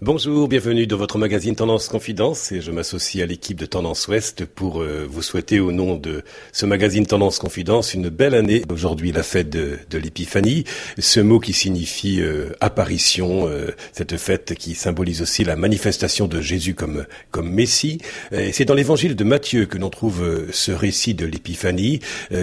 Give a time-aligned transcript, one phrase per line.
[0.00, 4.44] Bonjour, bienvenue dans votre magazine Tendance Confidence et je m'associe à l'équipe de Tendance Ouest
[4.44, 6.22] pour euh, vous souhaiter au nom de
[6.52, 8.62] ce magazine Tendance Confidence une belle année.
[8.72, 10.62] Aujourd'hui la fête de, l'épiphanie,
[11.00, 16.40] ce mot qui signifie euh, apparition, euh, cette fête qui symbolise aussi la manifestation de
[16.40, 17.98] Jésus comme, comme Messie.
[18.30, 21.98] C'est dans l'évangile de Matthieu que l'on trouve ce récit de l'épiphanie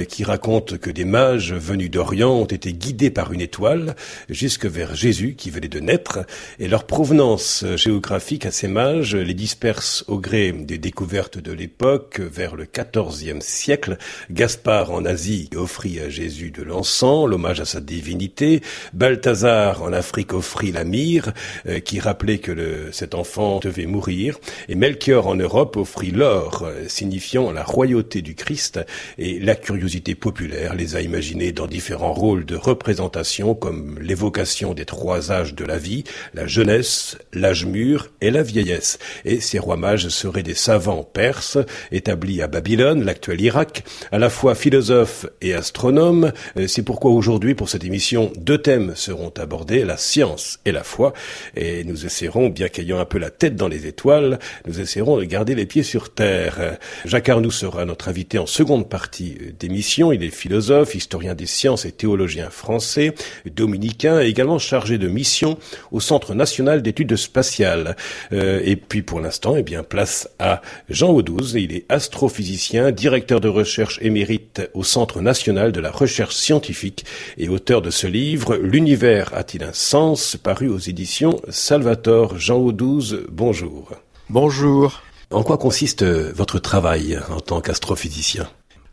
[0.09, 3.95] qui raconte que des mages venus d'Orient ont été guidés par une étoile
[4.29, 6.19] jusque vers Jésus qui venait de naître
[6.59, 7.44] et leur provenance
[7.75, 13.41] géographique à ces mages les disperse au gré des découvertes de l'époque vers le XIVe
[13.41, 13.97] siècle.
[14.31, 18.61] Gaspard en Asie offrit à Jésus de l'encens, l'hommage à sa divinité.
[18.93, 21.33] Balthazar en Afrique offrit la myrrhe,
[21.67, 24.39] euh, qui rappelait que le, cet enfant devait mourir.
[24.67, 28.79] Et Melchior en Europe offrit l'or, euh, signifiant la royauté du Christ.
[29.17, 34.85] Et la curiosité populaire les a imaginés dans différents rôles de représentation, comme l'évocation des
[34.85, 36.03] trois âges de la vie,
[36.33, 38.99] la jeunesse, l'âge mûr et la vieillesse.
[39.25, 41.57] Et ces rois mages seraient des savants perses
[41.91, 46.31] établis à Babylone, l'actuel Irak, à la fois philosophes et astronomes.
[46.57, 50.83] Euh, c'est pourquoi aujourd'hui, pour cette émission, deux thèmes seront abordés, la science et la
[50.83, 51.13] foi.
[51.55, 55.23] Et nous essaierons, bien qu'ayant un peu la tête dans les étoiles, nous essaierons de
[55.23, 56.77] garder les pieds sur terre.
[57.05, 60.11] Jacques Arnoux sera notre invité en seconde partie d'émission.
[60.11, 63.13] Il est philosophe, historien des sciences et théologien français,
[63.45, 65.57] dominicain également chargé de mission
[65.91, 67.95] au Centre national d'études spatiale.
[68.31, 71.55] Euh, et puis pour l'instant, eh bien, place à Jean Audouze.
[71.55, 77.05] Il est astrophysicien, directeur de recherche émérite au Centre national de la recherche scientifique
[77.37, 82.37] et auteur de ce livre L'univers a-t-il un sens paru aux éditions Salvatore.
[82.37, 83.91] Jean Audouze, bonjour.
[84.29, 85.01] Bonjour.
[85.31, 88.47] En quoi consiste votre travail en tant qu'astrophysicien?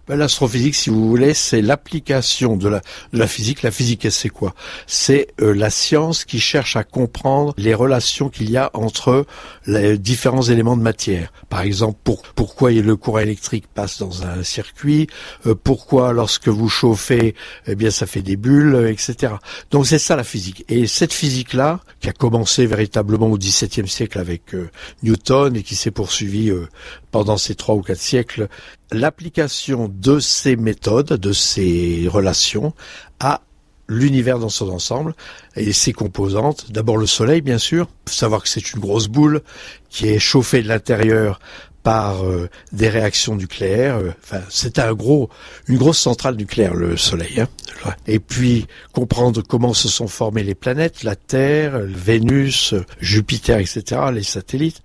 [0.09, 2.81] Ben, L'astrophysique, si vous voulez, c'est l'application de la,
[3.13, 3.63] de la physique.
[3.63, 4.55] La physique, c'est quoi?
[4.87, 9.27] C'est euh, la science qui cherche à comprendre les relations qu'il y a entre
[9.67, 11.33] les différents éléments de matière.
[11.49, 15.07] Par exemple, pour, pourquoi le courant électrique passe dans un circuit,
[15.47, 17.35] euh, pourquoi lorsque vous chauffez,
[17.67, 19.35] eh bien, ça fait des bulles, etc.
[19.71, 20.65] Donc c'est ça la physique.
[20.69, 24.71] Et cette physique-là, qui a commencé véritablement au XVIIe siècle avec euh,
[25.03, 26.51] Newton et qui s'est poursuivie
[27.13, 28.49] pendant ces trois ou quatre siècles,
[28.91, 32.75] l'application de ces méthodes, de ces relations
[33.21, 33.43] à
[33.89, 35.15] l'univers dans son ensemble
[35.55, 36.73] et ses composantes.
[36.73, 37.89] D'abord le soleil, bien sûr.
[38.07, 39.43] Savoir que c'est une grosse boule
[39.91, 41.39] qui est chauffée de l'intérieur
[41.83, 44.01] par euh, des réactions nucléaires.
[44.23, 45.29] Enfin, c'est un gros,
[45.67, 47.41] une grosse centrale nucléaire, le Soleil.
[47.41, 47.95] Hein.
[48.07, 54.23] Et puis comprendre comment se sont formées les planètes, la Terre, Vénus, Jupiter, etc., les
[54.23, 54.83] satellites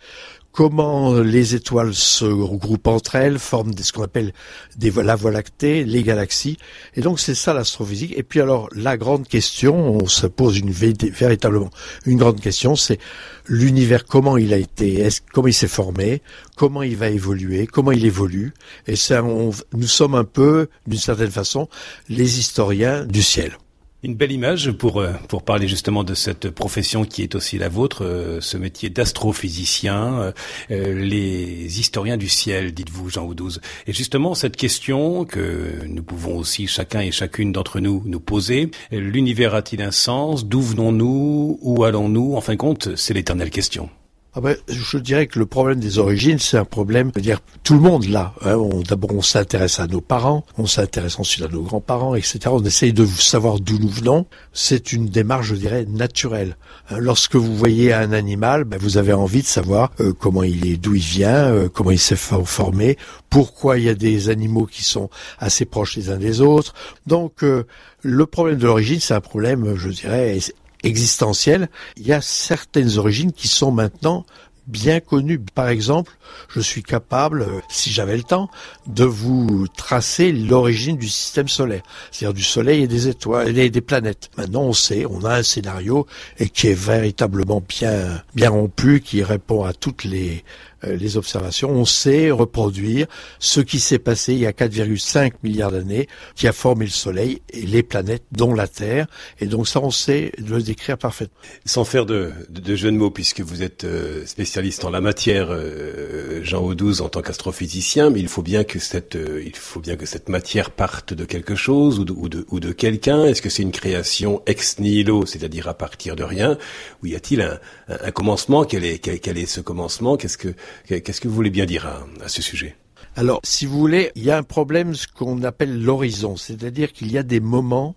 [0.58, 4.34] comment les étoiles se regroupent entre elles, forment ce qu'on appelle
[4.76, 6.58] des, la Voie lactée, les galaxies.
[6.96, 8.16] Et donc c'est ça l'astrophysique.
[8.18, 11.70] Et puis alors la grande question, on se pose une véritablement
[12.08, 12.98] une grande question, c'est
[13.46, 16.24] l'univers comment il a été, comment il s'est formé,
[16.56, 18.52] comment il va évoluer, comment il évolue.
[18.88, 21.70] Et ça, nous sommes un peu, d'une certaine façon,
[22.10, 23.60] les historiens du ciel.
[24.04, 27.68] Une belle image pour euh, pour parler justement de cette profession qui est aussi la
[27.68, 30.34] vôtre, euh, ce métier d'astrophysicien,
[30.70, 33.60] euh, les historiens du ciel, dites-vous Jean Audouze.
[33.88, 38.70] Et justement cette question que nous pouvons aussi chacun et chacune d'entre nous nous poser,
[38.92, 40.46] l'univers a-t-il un sens?
[40.46, 41.58] D'où venons-nous?
[41.64, 42.36] Où allons-nous?
[42.36, 43.90] En fin de compte, c'est l'éternelle question.
[44.38, 47.40] Ah ben, je dirais que le problème des origines, c'est un problème, je veux dire,
[47.64, 48.36] tout le monde là.
[48.46, 48.56] Hein,
[48.88, 52.42] D'abord, on s'intéresse à nos parents, on s'intéresse ensuite à nos grands-parents, etc.
[52.52, 54.28] On essaye de savoir d'où nous venons.
[54.54, 56.56] C'est une démarche, je dirais, naturelle.
[56.92, 60.68] Hein, lorsque vous voyez un animal, ben, vous avez envie de savoir euh, comment il
[60.68, 62.96] est, d'où il vient, euh, comment il s'est formé,
[63.32, 65.10] pourquoi il y a des animaux qui sont
[65.40, 66.76] assez proches les uns des autres.
[67.08, 67.66] Donc, euh,
[68.04, 70.38] le problème de l'origine, c'est un problème, je dirais,
[70.84, 74.26] existentielle, il y a certaines origines qui sont maintenant
[74.68, 75.40] bien connues.
[75.40, 76.12] Par exemple,
[76.50, 78.50] je suis capable, euh, si j'avais le temps,
[78.86, 83.82] de vous tracer l'origine du système solaire, c'est-à-dire du Soleil et des étoiles et des
[83.82, 84.30] planètes.
[84.38, 86.06] Maintenant, on sait, on a un scénario
[86.38, 90.44] et qui est véritablement bien bien rompu, qui répond à toutes les
[90.84, 93.08] les observations, on sait reproduire
[93.40, 97.42] ce qui s'est passé il y a 4,5 milliards d'années, qui a formé le Soleil
[97.50, 99.08] et les planètes, dont la Terre.
[99.40, 101.38] Et donc ça, on sait le décrire parfaitement.
[101.66, 105.48] Sans faire de, de, jeu de mots, puisque vous êtes euh, spécialiste en la matière,
[105.50, 109.96] euh, Jean Audouze, en tant qu'astrophysicien, mais il faut bien que cette, il faut bien
[109.96, 113.26] que cette matière parte de quelque chose ou de, ou de, ou de quelqu'un.
[113.26, 116.58] Est-ce que c'est une création ex nihilo, c'est-à-dire à partir de rien,
[117.02, 118.64] ou y a-t-il un, un, commencement?
[118.64, 120.18] Quel est, quel est ce commencement?
[120.18, 120.54] Qu'est-ce que
[120.88, 121.88] Qu'est-ce que vous voulez bien dire
[122.22, 122.76] à, ce sujet?
[123.16, 127.12] Alors, si vous voulez, il y a un problème, ce qu'on appelle l'horizon, c'est-à-dire qu'il
[127.12, 127.96] y a des moments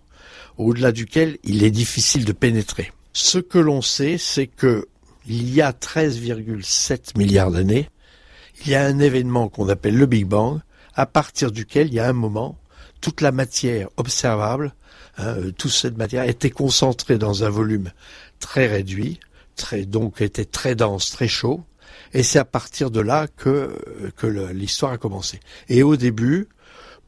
[0.57, 2.91] au-delà duquel il est difficile de pénétrer.
[3.13, 4.87] Ce que l'on sait, c'est que
[5.27, 7.89] il y a 13,7 milliards d'années,
[8.65, 10.59] il y a un événement qu'on appelle le Big Bang,
[10.95, 12.57] à partir duquel il y a un moment,
[13.01, 14.73] toute la matière observable,
[15.17, 17.91] hein, euh, toute cette matière était concentrée dans un volume
[18.39, 19.19] très réduit,
[19.85, 21.63] donc était très dense, très chaud,
[22.13, 23.77] et c'est à partir de là que
[24.17, 25.39] que l'histoire a commencé.
[25.69, 26.47] Et au début,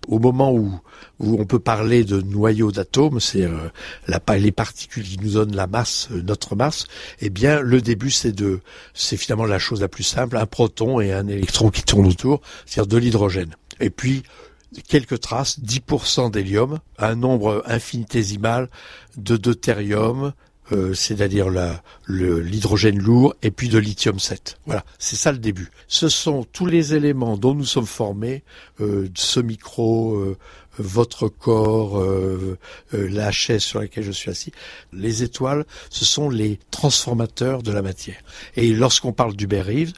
[0.08, 0.80] au moment où,
[1.20, 3.70] où on peut parler de noyau d'atomes, c'est euh,
[4.38, 6.86] les particules qui nous donnent la masse, euh, notre masse,
[7.22, 8.60] eh bien le début c'est de,
[8.94, 12.42] c'est finalement la chose la plus simple, un proton et un électron qui tournent autour,
[12.66, 13.56] c'est-à-dire de l'hydrogène.
[13.80, 14.24] Et puis
[14.88, 18.70] quelques traces, 10% d'hélium, un nombre infinitésimal
[19.18, 20.34] de deutérium,
[20.72, 21.48] euh, c'est-à-dire
[22.08, 24.60] l'hydrogène lourd, et puis de lithium 7.
[24.66, 25.70] Voilà, c'est ça le début.
[25.88, 28.44] Ce sont tous les éléments dont nous sommes formés,
[28.80, 30.38] euh, ce micro, euh,
[30.80, 32.04] votre corps,
[32.94, 34.52] la chaise sur laquelle je suis assis.
[34.92, 38.18] Les étoiles, ce sont les transformateurs de la matière.
[38.56, 39.94] Et lorsqu'on parle d'Hubert Reeves,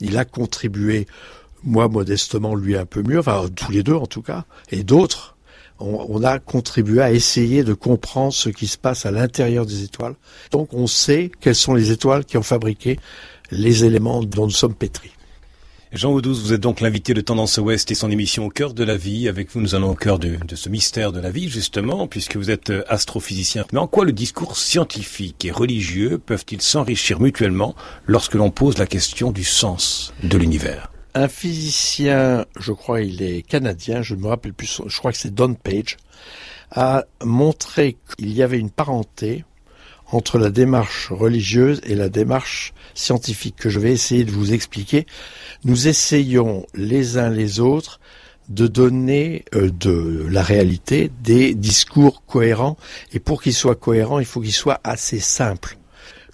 [0.00, 1.08] il a contribué,
[1.64, 5.31] moi modestement, lui un peu mieux, enfin tous les deux en tout cas, et d'autres,
[5.82, 10.14] on, a contribué à essayer de comprendre ce qui se passe à l'intérieur des étoiles.
[10.50, 12.98] Donc on sait quelles sont les étoiles qui ont fabriqué
[13.50, 15.12] les éléments dont nous sommes pétris.
[15.92, 18.82] Jean Audouze, vous êtes donc l'invité de Tendance Ouest et son émission Au cœur de
[18.82, 19.28] la vie.
[19.28, 22.36] Avec vous, nous allons au cœur de, de, ce mystère de la vie, justement, puisque
[22.36, 23.66] vous êtes euh, astrophysicien.
[23.74, 27.74] Mais en quoi le discours scientifique et religieux peuvent-ils s'enrichir mutuellement
[28.06, 30.91] lorsque l'on pose la question du sens de l'univers?
[31.14, 35.18] Un physicien, je crois il est canadien, je ne me rappelle plus, je crois que
[35.18, 35.96] c'est Don Page,
[36.70, 39.44] a montré qu'il y avait une parenté
[40.10, 45.06] entre la démarche religieuse et la démarche scientifique que je vais essayer de vous expliquer.
[45.64, 48.00] Nous essayons les uns les autres
[48.48, 52.76] de donner euh, de la réalité des discours cohérents
[53.12, 55.78] et pour qu'ils soient cohérents, il faut qu'ils soient assez simples,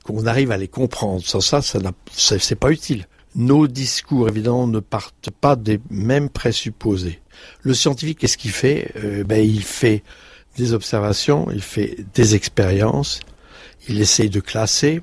[0.03, 1.23] qu'on arrive à les comprendre.
[1.25, 1.79] Sans ça, ça
[2.11, 7.21] c'est pas utile nos discours, évidemment, ne partent pas des mêmes présupposés.
[7.63, 8.93] Le scientifique, qu'est-ce qu'il fait?
[8.97, 10.03] Euh, ben, Il fait
[10.57, 13.21] des observations, il fait des expériences,
[13.89, 15.03] il essaye de classer,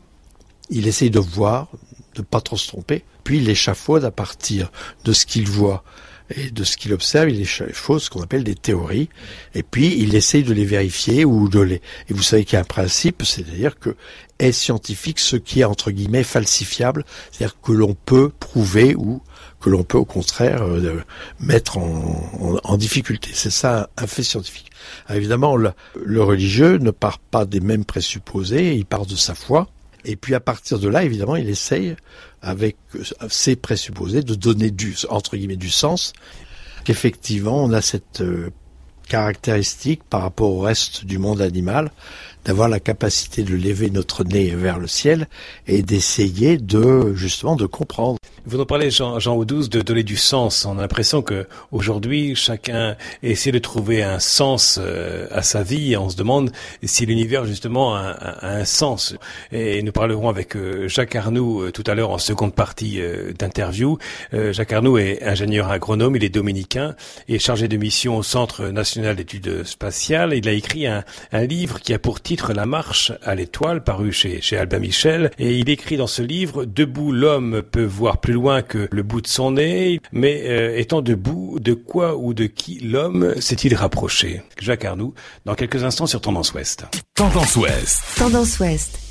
[0.70, 1.70] il essaye de voir,
[2.16, 4.72] de pas trop se tromper, puis il échafaude à partir
[5.06, 5.84] de ce qu'il voit
[6.30, 9.10] et de ce qu'il observe, il échafaud ce qu'on appelle des théories,
[9.54, 11.82] et puis il essaye de les vérifier ou de les.
[12.10, 13.96] Et vous savez qu'il y a un principe, c'est-à-dire que
[14.40, 19.22] est scientifique ce qui est entre guillemets falsifiable, c'est-à-dire que l'on peut prouver ou
[19.62, 21.02] que l'on peut au contraire euh,
[21.40, 23.30] mettre en, en, difficulté.
[23.34, 24.70] C'est ça un, fait scientifique.
[25.10, 25.72] évidemment, le,
[26.04, 29.70] le religieux ne part pas des mêmes présupposés, il part de sa foi.
[30.06, 31.96] Et puis à partir de là, évidemment, il essaye,
[32.42, 32.78] avec
[33.28, 36.14] ses présupposés, de donner du, entre guillemets, du sens.
[36.84, 38.52] Qu'effectivement, on a cette euh,
[39.08, 41.92] caractéristique par rapport au reste du monde animal,
[42.46, 45.28] d'avoir la capacité de lever notre nez vers le ciel
[45.68, 48.20] et d'essayer de justement de comprendre.
[48.46, 50.66] Vous en parlez, Jean, Jean Audouze, de donner du sens.
[50.66, 55.98] On a l'impression que aujourd'hui, chacun essaie de trouver un sens euh, à sa vie.
[55.98, 56.52] On se demande
[56.84, 59.16] si l'univers justement a, un sens.
[59.52, 63.00] Et nous parlerons avec euh, Jacques Arnoux euh, tout à l'heure en seconde partie
[63.38, 63.98] d'interview.
[64.32, 66.96] Jacques Arnoux est ingénieur agronome, il est dominicain
[67.28, 70.34] et chargé de mission au Centre national d'études spatiales.
[70.34, 74.12] Il a écrit un, un livre qui a pour titre la marche à l'étoile, paru
[74.12, 78.34] chez, chez Albin Michel, et il écrit dans ce livre, Debout, l'homme peut voir plus
[78.34, 82.46] loin que le bout de son nez, mais euh, étant debout, de quoi ou de
[82.46, 84.42] qui l'homme s'est-il rapproché?
[84.60, 85.14] Jacques Arnoux,
[85.46, 86.86] dans quelques instants sur Tendance Ouest.
[87.16, 88.02] Tendance Ouest.
[88.18, 89.05] Tendance Ouest.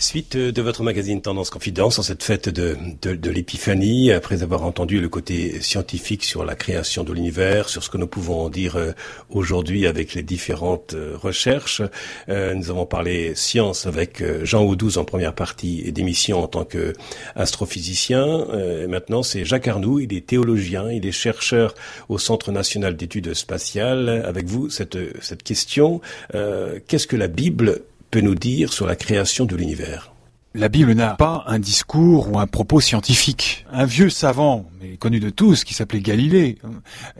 [0.00, 4.62] Suite de votre magazine Tendance Confidence en cette fête de, de, de l'épiphanie, après avoir
[4.62, 8.48] entendu le côté scientifique sur la création de l'univers, sur ce que nous pouvons en
[8.48, 8.92] dire euh,
[9.28, 11.82] aujourd'hui avec les différentes euh, recherches,
[12.30, 16.94] euh, nous avons parlé science avec Jean Audouze en première partie d'émission en tant que
[17.36, 18.46] astrophysicien.
[18.88, 21.74] maintenant, c'est Jacques Arnoux, il est théologien, il est chercheur
[22.08, 24.08] au Centre national d'études spatiales.
[24.26, 26.00] Avec vous, cette, cette question,
[26.32, 27.82] qu'est-ce que la Bible
[28.18, 30.12] nous dire sur la création de l'univers
[30.54, 33.64] la Bible n'a pas un discours ou un propos scientifique.
[33.70, 36.58] Un vieux savant, mais connu de tous, qui s'appelait Galilée,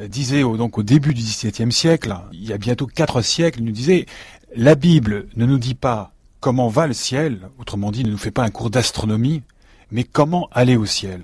[0.01, 3.67] euh, disait donc au début du XVIIe siècle, il y a bientôt quatre siècles, il
[3.67, 4.07] nous disait
[4.57, 8.31] la Bible ne nous dit pas comment va le ciel, autrement dit, ne nous fait
[8.31, 9.43] pas un cours d'astronomie,
[9.93, 11.23] mais comment aller au ciel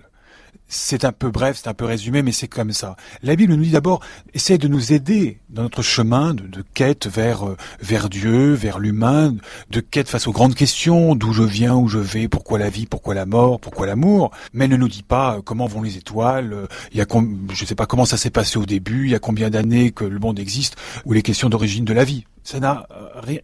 [0.68, 2.96] c'est un peu bref, c'est un peu résumé, mais c'est comme ça.
[3.22, 4.00] La Bible nous dit d'abord,
[4.34, 9.34] essaie de nous aider dans notre chemin de, quête vers euh, vers Dieu, vers l'humain,
[9.70, 12.86] de quête face aux grandes questions, d'où je viens, où je vais, pourquoi la vie,
[12.86, 14.32] pourquoi la mort, pourquoi l'amour.
[14.52, 17.06] Mais ne nous dit pas euh, comment vont les étoiles, euh, il y a
[17.52, 20.04] je sais pas comment ça s'est passé au début, il y a combien d'années que
[20.04, 22.24] le monde existe, ou les questions d'origine de la vie.
[22.42, 22.86] Ça n'a,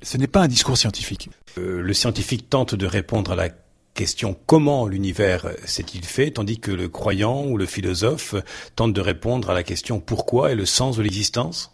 [0.02, 1.30] ce n'est pas un discours scientifique.
[1.56, 3.48] le scientifique tente de répondre à la
[3.94, 8.34] question comment l'univers s'est-il fait, tandis que le croyant ou le philosophe
[8.76, 11.72] tente de répondre à la question pourquoi et le sens de l'existence?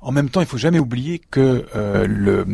[0.00, 2.44] En même temps, il faut jamais oublier que euh,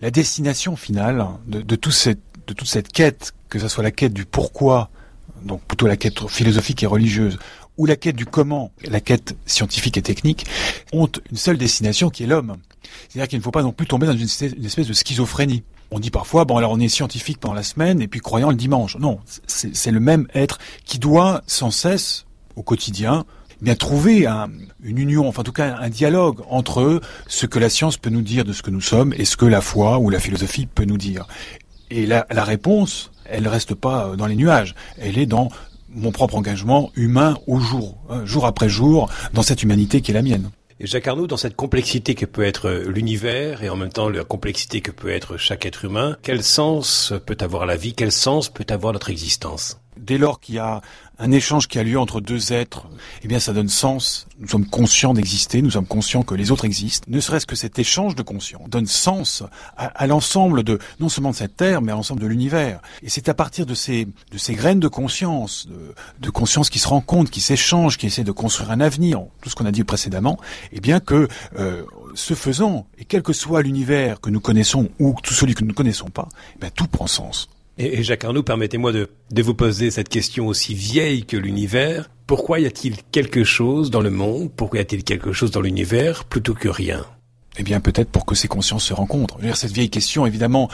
[0.00, 4.90] la destination finale de toute cette quête, que ce soit la quête du pourquoi,
[5.44, 7.38] donc plutôt la quête philosophique et religieuse,
[7.76, 10.46] ou la quête du comment, la quête scientifique et technique,
[10.92, 12.56] ont une seule destination qui est l'homme.
[13.08, 15.62] C'est-à-dire qu'il ne faut pas non plus tomber dans une espèce de schizophrénie.
[15.90, 18.56] On dit parfois, bon alors on est scientifique pendant la semaine et puis croyant le
[18.56, 18.96] dimanche.
[18.98, 23.24] Non, c'est le même être qui doit sans cesse, au quotidien,
[23.60, 24.26] bien trouver
[24.82, 28.22] une union, enfin en tout cas un dialogue entre ce que la science peut nous
[28.22, 30.84] dire de ce que nous sommes et ce que la foi ou la philosophie peut
[30.84, 31.26] nous dire.
[31.90, 35.50] Et la, la réponse, elle reste pas dans les nuages, elle est dans
[35.92, 40.14] mon propre engagement humain au jour, hein, jour après jour, dans cette humanité qui est
[40.14, 40.50] la mienne.
[40.82, 44.80] Jacques Arnaud, dans cette complexité que peut être l'univers et en même temps la complexité
[44.80, 48.66] que peut être chaque être humain, quel sens peut avoir la vie Quel sens peut
[48.68, 49.79] avoir notre existence?
[49.96, 50.80] Dès lors qu'il y a
[51.18, 52.86] un échange qui a lieu entre deux êtres,
[53.22, 54.26] eh bien ça donne sens.
[54.38, 57.06] Nous sommes conscients d'exister, nous sommes conscients que les autres existent.
[57.10, 59.42] Ne serait-ce que cet échange de conscience donne sens
[59.76, 62.80] à, l'ensemble de non seulement de cette terre, mais à l'ensemble de l'univers.
[63.02, 65.68] Et c'est à partir de ces de ces graines de conscience,
[66.20, 69.54] de, conscience qui se rencontrent, qui s'échangent, qui essaient de construire un avenir, tout ce
[69.54, 70.38] qu'on a dit précédemment,
[70.72, 71.28] eh bien que
[71.58, 71.82] euh,
[72.14, 75.70] ce faisant, et quel que soit l'univers que nous connaissons ou tout celui que nous
[75.70, 76.28] ne connaissons pas,
[76.62, 77.48] eh tout prend sens.
[77.82, 82.10] Et, Jacques Arnaud, permettez-moi de, de vous poser cette question aussi vieille que l'univers.
[82.26, 86.24] Pourquoi y a-t-il quelque chose dans le monde Pourquoi y a-t-il quelque chose dans l'univers
[86.26, 87.06] plutôt que rien?
[87.56, 89.38] Eh bien, peut-être pour que ces consciences se rencontrent.
[89.54, 90.68] Cette vieille question, évidemment,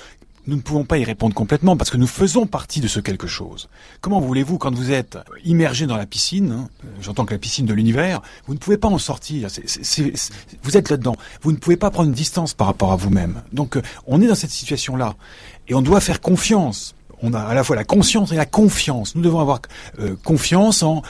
[0.48, 3.28] nous ne pouvons pas y répondre complètement parce que nous faisons partie de ce quelque
[3.28, 3.68] chose.
[4.00, 6.68] Comment voulez-vous, quand vous êtes immergé dans la piscine, hein,
[7.00, 9.48] j'entends que la piscine de l'univers, vous ne pouvez pas en sortir.
[10.64, 11.16] vous êtes là-dedans.
[11.42, 13.42] Vous ne pouvez pas prendre une distance par rapport à vous-même.
[13.52, 15.14] Donc, euh, on est dans cette situation-là
[15.68, 19.14] et on doit faire confiance on a à la fois la conscience et la confiance.
[19.14, 19.60] Nous devons avoir
[20.00, 21.02] euh, confiance en,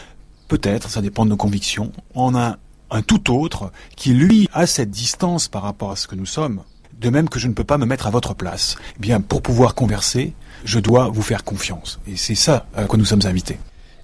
[0.48, 2.56] peut-être, ça dépend de nos convictions, en un,
[2.90, 6.62] un tout autre qui, lui, a cette distance par rapport à ce que nous sommes.
[7.00, 8.76] De même que je ne peux pas me mettre à votre place.
[8.96, 10.32] Eh bien, pour pouvoir converser,
[10.64, 12.00] je dois vous faire confiance.
[12.08, 13.58] Et c'est ça à quoi nous sommes invités.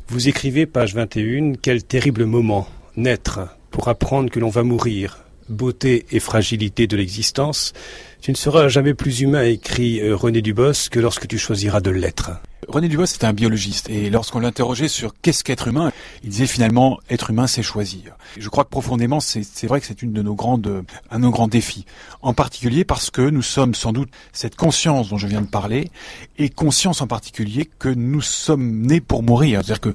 [0.08, 3.40] Vous écrivez, page 21, quel terrible moment, naître,
[3.70, 7.72] pour apprendre que l'on va mourir, beauté et fragilité de l'existence,
[8.20, 11.90] tu ne seras jamais plus humain, écrit euh, René Dubos, que lorsque tu choisiras de
[11.90, 12.30] l'être.
[12.68, 15.90] René Dubos était un biologiste et lorsqu'on l'interrogeait sur qu'est-ce qu'être humain,
[16.22, 18.16] il disait finalement être humain c'est choisir.
[18.38, 21.32] Je crois que profondément c'est vrai que c'est une de nos grandes un de nos
[21.32, 21.84] grands défis.
[22.22, 25.90] En particulier parce que nous sommes sans doute cette conscience dont je viens de parler
[26.38, 29.62] et conscience en particulier que nous sommes nés pour mourir.
[29.64, 29.92] C'est-à-dire que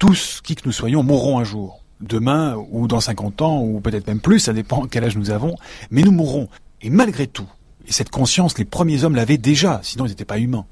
[0.00, 4.06] tous qui que nous soyons mourrons un jour demain ou dans 50 ans ou peut-être
[4.06, 5.56] même plus, ça dépend quel âge nous avons,
[5.90, 6.48] mais nous mourrons.
[6.82, 7.48] Et malgré tout,
[7.86, 10.66] et cette conscience, les premiers hommes l'avaient déjà, sinon ils n'étaient pas humains,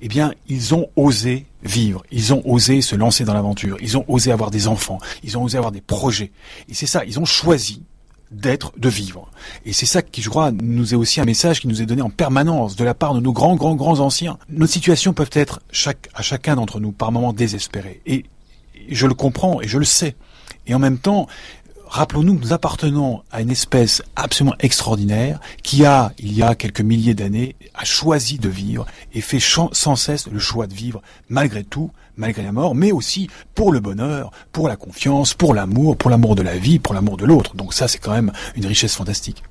[0.00, 4.04] eh bien, ils ont osé vivre, ils ont osé se lancer dans l'aventure, ils ont
[4.08, 6.32] osé avoir des enfants, ils ont osé avoir des projets.
[6.68, 7.82] Et c'est ça, ils ont choisi
[8.30, 9.30] d'être, de vivre.
[9.64, 12.02] Et c'est ça qui, je crois, nous est aussi un message qui nous est donné
[12.02, 14.38] en permanence de la part de nos grands, grands, grands anciens.
[14.48, 18.00] Nos situations peuvent être chaque, à chacun d'entre nous par moments désespérées.
[18.06, 18.24] Et
[18.90, 20.14] je le comprends et je le sais.
[20.68, 21.26] Et en même temps,
[21.86, 26.82] rappelons-nous que nous appartenons à une espèce absolument extraordinaire qui a, il y a quelques
[26.82, 31.64] milliers d'années, a choisi de vivre et fait sans cesse le choix de vivre malgré
[31.64, 36.10] tout, malgré la mort, mais aussi pour le bonheur, pour la confiance, pour l'amour, pour
[36.10, 37.56] l'amour de la vie, pour l'amour de l'autre.
[37.56, 39.42] Donc ça, c'est quand même une richesse fantastique.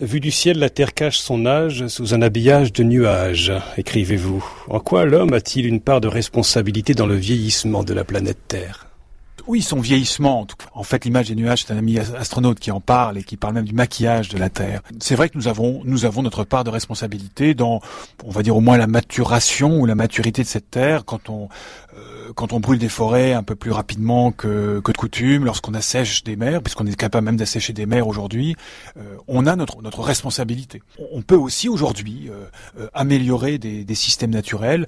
[0.00, 4.44] Vu du ciel, la Terre cache son âge sous un habillage de nuages, écrivez-vous.
[4.68, 8.88] En quoi l'homme a-t-il une part de responsabilité dans le vieillissement de la planète Terre?
[9.46, 10.46] Oui, son vieillissement.
[10.74, 13.54] En fait, l'image des nuages, c'est un ami astronaute qui en parle et qui parle
[13.54, 14.82] même du maquillage de la Terre.
[15.00, 17.80] C'est vrai que nous avons, nous avons notre part de responsabilité dans,
[18.24, 21.48] on va dire au moins la maturation ou la maturité de cette Terre quand on,
[21.96, 25.74] euh, quand on brûle des forêts un peu plus rapidement que, que de coutume, lorsqu'on
[25.74, 28.56] assèche des mers, puisqu'on est capable même d'assécher des mers aujourd'hui,
[28.96, 30.82] euh, on a notre, notre responsabilité.
[31.12, 34.86] On peut aussi aujourd'hui euh, améliorer des, des systèmes naturels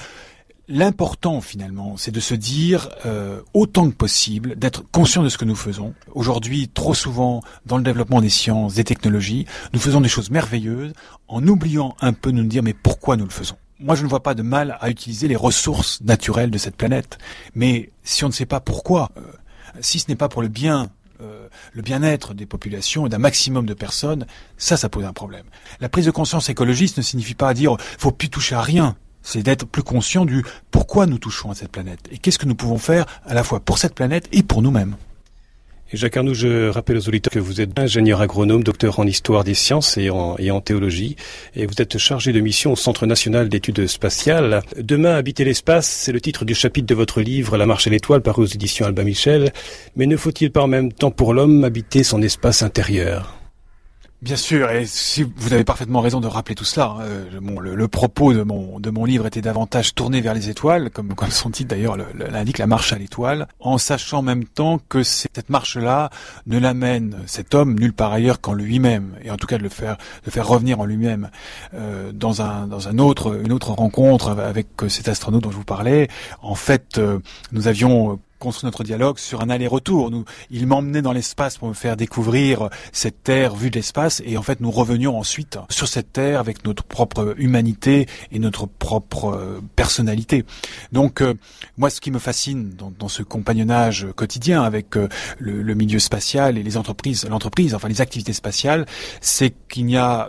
[0.69, 5.45] L'important finalement, c'est de se dire euh, autant que possible, d'être conscient de ce que
[5.45, 5.95] nous faisons.
[6.13, 10.93] Aujourd'hui, trop souvent, dans le développement des sciences, des technologies, nous faisons des choses merveilleuses
[11.29, 13.55] en oubliant un peu de nous dire mais pourquoi nous le faisons?
[13.79, 17.19] Moi, je ne vois pas de mal à utiliser les ressources naturelles de cette planète,
[17.55, 19.21] mais si on ne sait pas pourquoi, euh,
[19.81, 20.89] si ce n'est pas pour le bien
[21.21, 24.27] euh, le bien-être des populations et d'un maximum de personnes,
[24.59, 25.45] ça, ça pose un problème.
[25.81, 28.97] La prise de conscience écologiste ne signifie pas dire faut plus toucher à rien
[29.27, 32.55] c'est d'être plus conscient du pourquoi nous touchons à cette planète et qu'est-ce que nous
[32.55, 34.97] pouvons faire à la fois pour cette planète et pour nous-mêmes.
[35.93, 39.45] Et Jacques Arnoux, je rappelle aux auditeurs que vous êtes ingénieur agronome, docteur en histoire
[39.45, 41.15] des sciences et en, et en théologie,
[41.55, 44.63] et vous êtes chargé de mission au Centre national d'études spatiales.
[44.77, 48.21] Demain, habiter l'espace, c'est le titre du chapitre de votre livre La marche à l'étoile,
[48.21, 49.53] paru aux éditions Alba Michel.
[49.95, 53.46] Mais ne faut-il pas en même temps pour l'homme habiter son espace intérieur?
[54.23, 56.87] Bien sûr, et si vous avez parfaitement raison de rappeler tout cela.
[56.87, 60.91] Hein, euh, le, propos de mon de mon livre était davantage tourné vers les étoiles,
[60.91, 64.81] comme comme son titre d'ailleurs l'indique, la marche à l'étoile, en sachant en même temps
[64.89, 66.09] que cette marche-là
[66.47, 69.69] ne l'amène cet homme nulle part ailleurs qu'en lui-même, et en tout cas de le
[69.69, 71.29] faire de faire revenir en lui-même
[71.75, 75.65] euh, dans un dans un autre une autre rencontre avec cet astronaute dont je vous
[75.65, 76.09] parlais.
[76.41, 77.19] En fait, euh,
[77.53, 80.11] nous avions construit notre dialogue sur un aller-retour.
[80.11, 84.37] Nous, il m'emmenait dans l'espace pour me faire découvrir cette terre vue de l'espace, et
[84.37, 89.27] en fait, nous revenions ensuite sur cette terre avec notre propre humanité et notre propre
[89.27, 90.45] euh, personnalité.
[90.93, 91.35] Donc, euh,
[91.77, 96.59] moi, ce qui me fascine dans, ce compagnonnage quotidien avec euh, le, le milieu spatial
[96.59, 98.87] et les entreprises, l'entreprise, enfin les activités spatiales,
[99.21, 100.29] c'est qu'il n'y a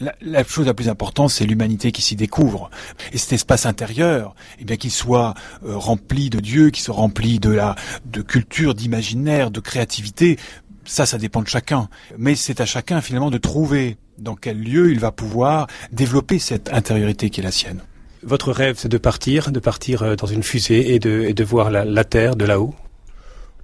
[0.00, 2.70] la, chose la plus importante, c'est l'humanité qui s'y découvre.
[3.12, 5.34] Et cet espace intérieur, eh bien qu'il soit
[5.64, 10.38] euh, rempli de Dieu, qu'il soit rempli de la de culture, d'imaginaire, de créativité,
[10.84, 11.88] ça, ça dépend de chacun.
[12.18, 16.72] Mais c'est à chacun finalement de trouver dans quel lieu il va pouvoir développer cette
[16.72, 17.80] intériorité qui est la sienne.
[18.22, 21.44] Votre rêve, c'est de partir, de partir euh, dans une fusée et de, et de
[21.44, 22.74] voir la, la Terre de là-haut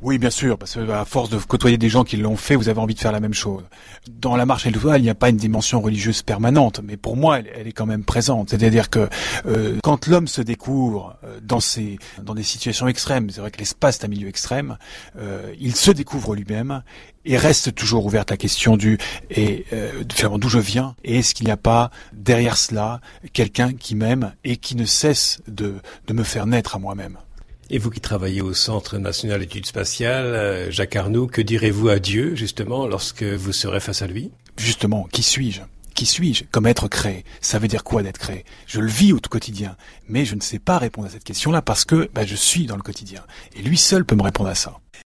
[0.03, 2.71] oui, bien sûr, parce que à force de côtoyer des gens qui l'ont fait, vous
[2.71, 3.63] avez envie de faire la même chose.
[4.09, 7.19] Dans la marche à l'étoile, il n'y a pas une dimension religieuse permanente, mais pour
[7.19, 8.49] moi, elle, est quand même présente.
[8.49, 9.11] C'est-à-dire que
[9.45, 13.59] euh, quand l'homme se découvre euh, dans ces dans des situations extrêmes, c'est vrai que
[13.59, 14.79] l'espace est un milieu extrême,
[15.19, 16.83] euh, il se découvre lui-même
[17.27, 18.97] et reste toujours ouverte la question du
[19.29, 19.67] et
[20.11, 23.03] finalement d'où je viens et est-ce qu'il n'y a pas derrière cela
[23.35, 25.75] quelqu'un qui m'aime et qui ne cesse de
[26.07, 27.19] de me faire naître à moi-même.
[27.73, 32.01] Et vous qui travaillez au Centre national d'études spatiales, euh, Jacques Arnoux, que direz-vous à
[32.01, 34.33] Dieu, justement, lorsque vous serez face à lui?
[34.57, 35.61] Justement, qui suis-je?
[35.95, 36.43] Qui suis-je?
[36.51, 37.25] Comme être créé.
[37.41, 38.45] Ça veut dire quoi d'être créé?
[38.67, 39.77] Je le vis au quotidien,
[40.09, 42.77] mais je ne sais pas répondre à cette question-là parce que bah, je suis dans
[42.77, 43.23] le quotidien.
[43.55, 44.81] Et lui seul peut me répondre à ça.